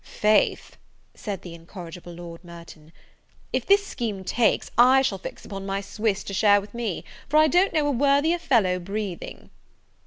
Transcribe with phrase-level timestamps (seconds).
[0.03, 0.77] "Faith,"
[1.13, 2.91] said the incorrigible Lord Merton,
[3.53, 7.37] "if this scheme takes, I shall fix upon my Swiss to share with me; for
[7.37, 9.51] I don't know a worthier fellow breathing."